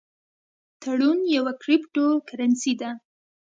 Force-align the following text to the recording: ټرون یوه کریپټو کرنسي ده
ټرون 0.81 1.19
یوه 1.37 1.51
کریپټو 1.61 2.05
کرنسي 2.27 2.73
ده 2.81 2.91